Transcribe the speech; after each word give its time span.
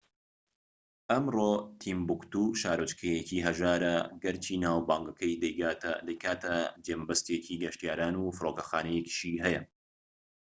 ئەمڕۆ 1.09 1.51
تیمبوکتو 1.81 2.43
شارۆچکەیەکی 2.61 3.43
هەژارە 3.47 3.95
گەرچی 4.23 4.61
ناوبانگەکەی 4.63 5.39
دەیکاتە 6.07 6.55
جێمەبەستێکی 6.85 7.59
گەشتیاران 7.63 8.15
و 8.17 8.25
فرۆکەخانەیەکیشی 8.37 9.41
هەیە 9.43 9.61